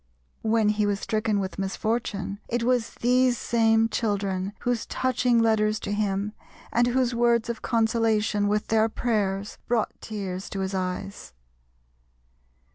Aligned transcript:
When 0.41 0.69
he 0.69 0.87
was 0.87 0.99
stricken 0.99 1.39
with 1.39 1.59
misfortune, 1.59 2.39
it 2.47 2.63
was 2.63 2.95
these 3.01 3.37
same 3.37 3.87
children 3.87 4.53
whose 4.61 4.87
touching 4.87 5.37
letters 5.37 5.79
to 5.81 5.91
him 5.91 6.33
and 6.71 6.87
whose 6.87 7.13
words 7.13 7.49
of 7.49 7.61
consolation, 7.61 8.47
with 8.47 8.69
their 8.69 8.89
prayers, 8.89 9.59
brought 9.67 10.01
tears 10.01 10.49
to 10.49 10.61
his 10.61 10.73
eyes. 10.73 11.33